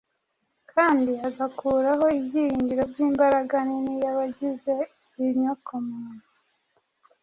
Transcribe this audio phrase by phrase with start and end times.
[0.71, 4.73] kandi agakuraho ibyiringiro by’imbaraga nini y’abagize
[5.25, 6.25] inyokomuntu.